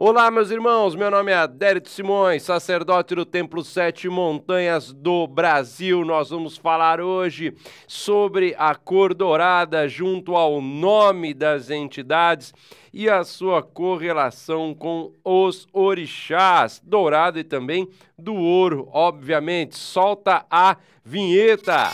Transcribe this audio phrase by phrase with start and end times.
[0.00, 0.94] Olá, meus irmãos.
[0.94, 6.04] Meu nome é Adérito Simões, sacerdote do Templo Sete Montanhas do Brasil.
[6.04, 7.52] Nós vamos falar hoje
[7.88, 12.54] sobre a cor dourada junto ao nome das entidades
[12.94, 19.76] e a sua correlação com os orixás, dourado e também do ouro, obviamente.
[19.76, 21.90] Solta a vinheta.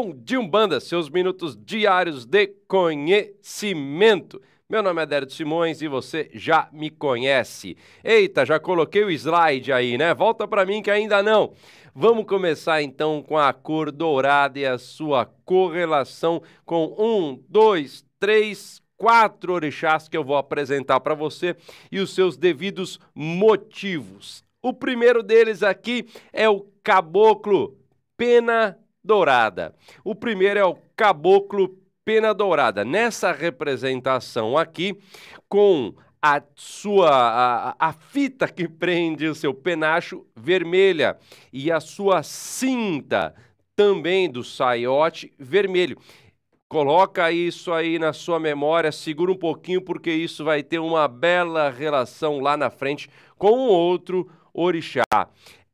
[0.00, 4.40] Bom dia, Umbanda, seus minutos diários de conhecimento.
[4.70, 7.76] Meu nome é Dério Simões e você já me conhece.
[8.04, 10.14] Eita, já coloquei o slide aí, né?
[10.14, 11.52] Volta para mim que ainda não.
[11.92, 18.80] Vamos começar então com a cor dourada e a sua correlação com um, dois, três,
[18.96, 21.56] quatro orixás que eu vou apresentar para você
[21.90, 24.44] e os seus devidos motivos.
[24.62, 27.76] O primeiro deles aqui é o caboclo
[28.16, 29.74] pena dourada.
[30.04, 32.84] O primeiro é o caboclo pena dourada.
[32.84, 34.98] Nessa representação aqui,
[35.48, 41.16] com a sua a, a, fita que prende o seu penacho vermelha
[41.50, 43.34] e a sua cinta
[43.74, 45.96] também do saiote vermelho.
[46.68, 51.70] Coloca isso aí na sua memória, segura um pouquinho porque isso vai ter uma bela
[51.70, 55.02] relação lá na frente com outro orixá.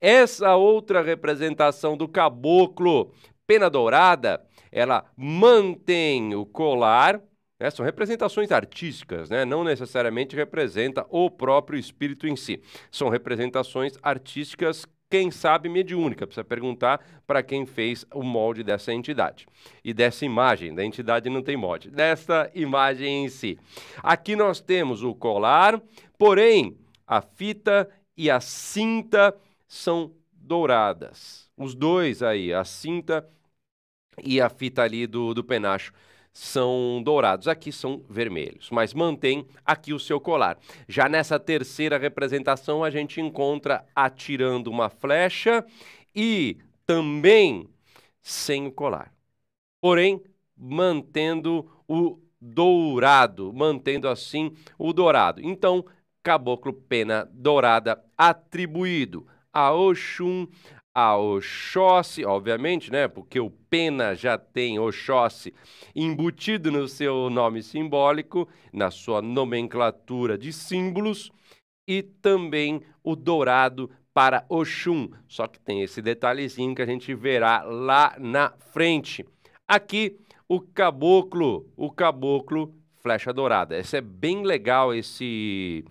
[0.06, 3.10] Essa outra representação do caboclo
[3.46, 4.38] pena dourada,
[4.70, 7.22] ela mantém o colar,
[7.58, 7.70] né?
[7.70, 9.46] são representações artísticas, né?
[9.46, 12.60] não necessariamente representa o próprio espírito em si.
[12.90, 19.46] São representações artísticas quem sabe mediúnica, precisa perguntar para quem fez o molde dessa entidade.
[19.82, 23.58] E dessa imagem, da entidade não tem molde, dessa imagem em si.
[24.02, 25.80] Aqui nós temos o colar,
[26.18, 29.34] porém a fita e a cinta
[29.66, 31.50] são douradas.
[31.56, 33.28] Os dois aí, a cinta
[34.22, 35.92] e a fita ali do, do penacho,
[36.32, 37.46] são dourados.
[37.48, 40.58] Aqui são vermelhos, mas mantém aqui o seu colar.
[40.88, 45.64] Já nessa terceira representação, a gente encontra atirando uma flecha
[46.14, 47.68] e também
[48.20, 49.12] sem o colar.
[49.80, 50.22] Porém,
[50.56, 55.40] mantendo o dourado, mantendo assim o dourado.
[55.42, 55.84] Então,
[56.22, 60.48] caboclo pena dourada atribuído a Oxum,
[60.92, 63.06] a Oxóssi, obviamente, né?
[63.06, 65.54] Porque o pena já tem Oxóssi
[65.94, 71.30] embutido no seu nome simbólico, na sua nomenclatura de símbolos,
[71.88, 75.10] e também o dourado para Oxum.
[75.28, 79.24] Só que tem esse detalhezinho que a gente verá lá na frente.
[79.68, 83.76] Aqui o caboclo, o caboclo flecha dourada.
[83.76, 85.84] Essa é bem legal, esse,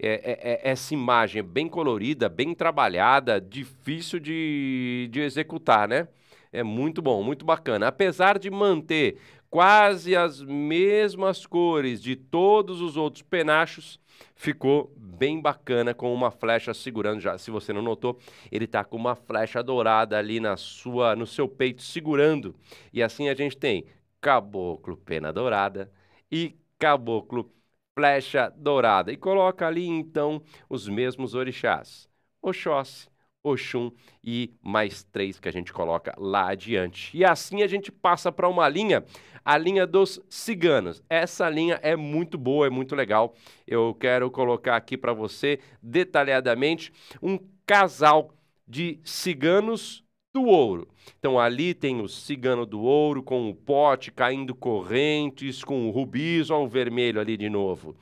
[0.00, 6.08] é, é, é, essa imagem, bem colorida, bem trabalhada, difícil de, de executar, né?
[6.50, 7.88] É muito bom, muito bacana.
[7.88, 9.18] Apesar de manter
[9.50, 14.00] quase as mesmas cores de todos os outros penachos,
[14.34, 17.36] ficou bem bacana com uma flecha segurando já.
[17.36, 18.18] Se você não notou,
[18.50, 22.54] ele está com uma flecha dourada ali na sua, no seu peito segurando.
[22.90, 23.84] E assim a gente tem
[24.18, 25.90] caboclo pena dourada,
[26.30, 27.50] e caboclo
[27.94, 29.12] flecha dourada.
[29.12, 32.08] E coloca ali então os mesmos orixás:
[32.42, 33.08] Oxóssi,
[33.42, 33.92] Oxum
[34.22, 37.16] e mais três que a gente coloca lá adiante.
[37.16, 39.04] E assim a gente passa para uma linha,
[39.44, 41.02] a linha dos ciganos.
[41.08, 43.34] Essa linha é muito boa, é muito legal.
[43.66, 46.92] Eu quero colocar aqui para você detalhadamente
[47.22, 48.34] um casal
[48.66, 50.03] de ciganos
[50.34, 50.88] do ouro.
[51.18, 56.50] Então ali tem o cigano do ouro com o pote caindo correntes, com o rubis,
[56.50, 57.96] olha o vermelho ali de novo.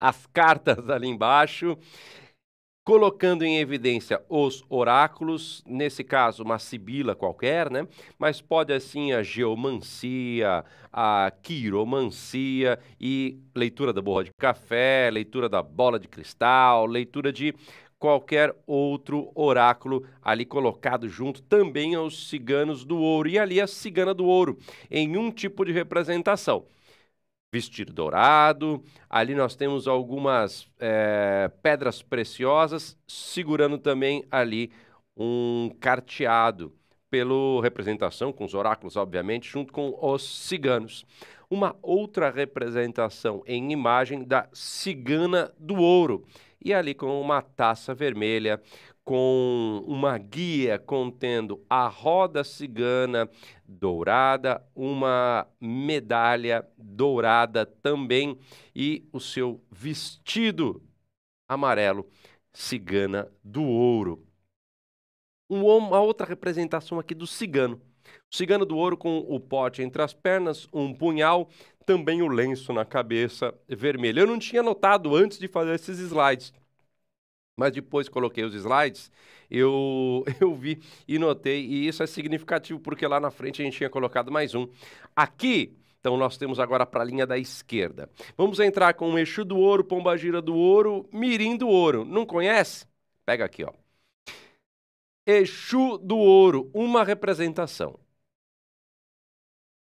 [0.00, 1.76] As cartas ali embaixo,
[2.84, 7.88] colocando em evidência os oráculos, nesse caso uma sibila qualquer, né?
[8.16, 15.60] Mas pode assim a geomancia, a quiromancia e leitura da borra de café, leitura da
[15.60, 17.52] bola de cristal, leitura de
[17.98, 23.28] qualquer outro oráculo ali colocado junto também aos ciganos do ouro.
[23.28, 24.58] E ali a cigana do ouro,
[24.90, 26.66] em um tipo de representação.
[27.52, 34.70] Vestido dourado, ali nós temos algumas é, pedras preciosas, segurando também ali
[35.16, 36.72] um carteado,
[37.10, 41.06] pela representação, com os oráculos, obviamente, junto com os ciganos.
[41.48, 46.26] Uma outra representação em imagem da cigana do ouro
[46.64, 48.60] e ali com uma taça vermelha
[49.06, 53.30] com uma guia contendo a roda cigana
[53.64, 58.36] dourada, uma medalha dourada também
[58.74, 60.82] e o seu vestido
[61.48, 62.04] amarelo
[62.52, 64.26] cigana do ouro.
[65.48, 67.80] Uma outra representação aqui do cigano.
[68.28, 71.48] Cigano do ouro com o pote entre as pernas, um punhal,
[71.86, 74.20] também o lenço na cabeça vermelho.
[74.20, 76.52] Eu não tinha notado antes de fazer esses slides,
[77.56, 79.10] mas depois coloquei os slides,
[79.50, 83.78] eu, eu vi e notei, e isso é significativo, porque lá na frente a gente
[83.78, 84.68] tinha colocado mais um.
[85.14, 88.10] Aqui, então nós temos agora para a linha da esquerda.
[88.36, 92.04] Vamos entrar com o Exu do Ouro, Pombagira do Ouro, Mirim do Ouro.
[92.04, 92.86] Não conhece?
[93.24, 93.72] Pega aqui, ó.
[95.26, 97.98] Exu do Ouro, uma representação.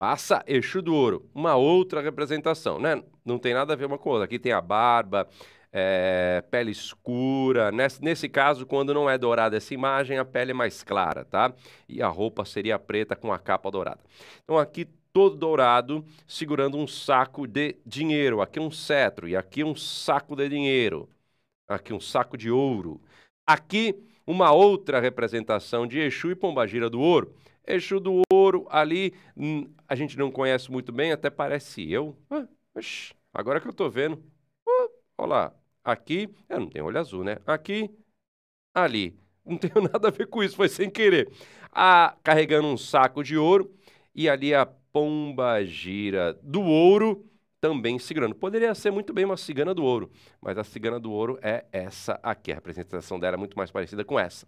[0.00, 3.02] Passa Exu do Ouro, uma outra representação, né?
[3.23, 4.25] Não tem nada a ver uma com outra.
[4.25, 5.29] Aqui tem a barba,
[5.70, 7.70] é, pele escura.
[7.70, 11.52] Nesse, nesse caso, quando não é dourada essa imagem, a pele é mais clara, tá?
[11.87, 14.00] E a roupa seria preta com a capa dourada.
[14.43, 18.41] Então aqui todo dourado, segurando um saco de dinheiro.
[18.41, 21.11] Aqui um cetro e aqui um saco de dinheiro.
[21.69, 23.02] Aqui um saco de ouro.
[23.47, 23.94] Aqui
[24.31, 27.35] uma outra representação de Exu e Pombagira do Ouro.
[27.67, 32.17] Eixo do ouro ali, hum, a gente não conhece muito bem, até parece eu.
[32.31, 32.47] Ah,
[33.35, 34.15] agora que eu tô vendo.
[34.67, 35.55] Uh, olha lá,
[35.85, 37.38] aqui, eu não tenho olho azul, né?
[37.44, 37.91] Aqui,
[38.75, 39.19] ali.
[39.44, 41.31] Não tenho nada a ver com isso, foi sem querer.
[41.73, 43.75] Ah, carregando um saco de ouro
[44.15, 47.30] e ali a pomba gira do ouro
[47.61, 48.35] também segurando.
[48.35, 50.11] Poderia ser muito bem uma cigana do ouro,
[50.41, 52.53] mas a cigana do ouro é essa aqui.
[52.53, 54.47] A representação dela é muito mais parecida com essa.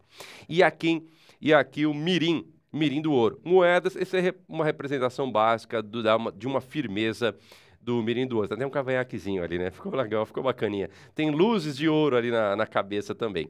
[0.49, 1.07] E aqui,
[1.41, 3.41] e aqui o mirim, mirim do ouro.
[3.45, 7.37] Moedas, essa é uma representação básica do, de uma firmeza
[7.81, 8.57] do mirim do ouro.
[8.57, 9.71] Tem um cavanhaquezinho ali, né?
[9.73, 10.89] Ficou legal, ficou bacaninha.
[11.15, 13.49] Tem luzes de ouro ali na, na cabeça também.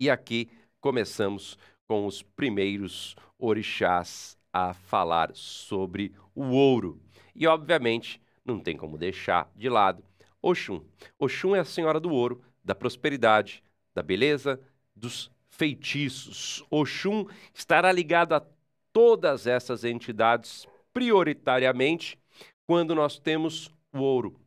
[0.00, 0.50] E aqui
[0.80, 1.56] começamos
[1.86, 7.00] com os primeiros orixás a falar sobre o ouro.
[7.34, 10.04] E, obviamente, não tem como deixar de lado
[10.42, 10.84] Oxum.
[11.18, 13.62] Oxum é a senhora do ouro, da prosperidade,
[13.94, 14.60] da beleza,
[14.94, 16.64] dos feitiços.
[16.68, 18.44] Oxum estará ligado a
[18.92, 22.18] todas essas entidades prioritariamente
[22.66, 24.38] quando nós temos o ouro,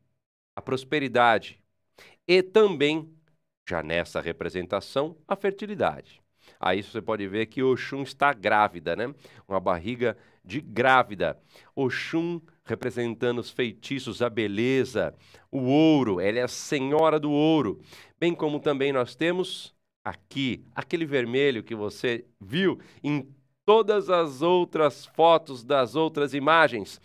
[0.56, 1.62] a prosperidade
[2.28, 3.10] e também,
[3.68, 6.22] já nessa representação, a fertilidade.
[6.60, 9.14] Aí você pode ver que Oxum está grávida, né?
[9.48, 11.38] Uma barriga de grávida.
[11.76, 15.14] Oxum representando os feitiços, a beleza,
[15.52, 17.80] o ouro, ela é a senhora do ouro.
[18.20, 23.28] Bem como também nós temos aqui, aquele vermelho que você viu em
[23.66, 27.02] todas as outras fotos das outras imagens.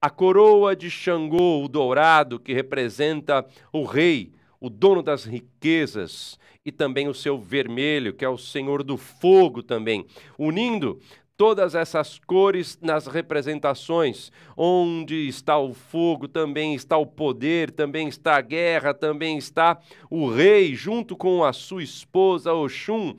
[0.00, 6.72] A coroa de Xangô, o dourado, que representa o rei, o dono das riquezas, e
[6.72, 10.06] também o seu vermelho, que é o senhor do fogo também,
[10.38, 11.00] unindo
[11.38, 14.30] todas essas cores nas representações.
[14.56, 20.28] Onde está o fogo, também está o poder, também está a guerra, também está o
[20.28, 23.16] rei, junto com a sua esposa Oxum.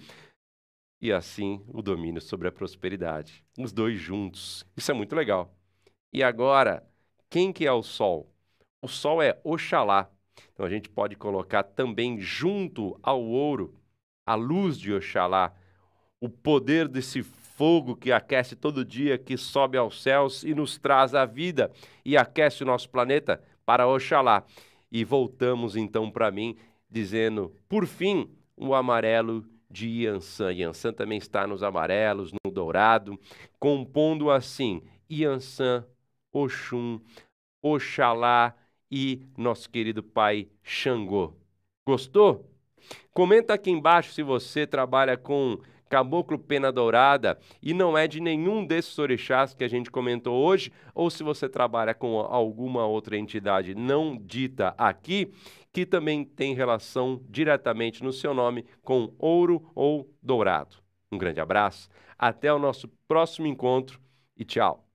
[1.01, 3.43] E assim o domínio sobre a prosperidade.
[3.57, 4.65] Os dois juntos.
[4.75, 5.55] Isso é muito legal.
[6.13, 6.85] E agora,
[7.29, 8.29] quem que é o sol?
[8.81, 10.11] O sol é Oxalá.
[10.53, 13.73] Então a gente pode colocar também junto ao ouro
[14.25, 15.53] a luz de Oxalá,
[16.21, 21.13] o poder desse fogo que aquece todo dia, que sobe aos céus e nos traz
[21.15, 21.71] a vida
[22.05, 24.43] e aquece o nosso planeta para Oxalá.
[24.91, 26.55] E voltamos então para mim,
[26.89, 30.53] dizendo, por fim, o amarelo de Yansan.
[30.53, 33.19] Yansan também está nos amarelos, no dourado,
[33.59, 35.85] compondo assim Yansan,
[36.31, 36.99] Oxum,
[37.61, 38.55] Oxalá
[38.91, 41.33] e nosso querido pai Xangô.
[41.85, 42.49] Gostou?
[43.13, 48.63] Comenta aqui embaixo se você trabalha com caboclo pena dourada e não é de nenhum
[48.63, 53.73] desses orixás que a gente comentou hoje, ou se você trabalha com alguma outra entidade
[53.73, 55.33] não dita aqui,
[55.73, 60.77] que também tem relação diretamente no seu nome com ouro ou dourado.
[61.11, 63.99] Um grande abraço, até o nosso próximo encontro
[64.37, 64.88] e tchau!